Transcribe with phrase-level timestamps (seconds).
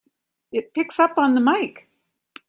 [0.51, 1.87] It picks up on the mike!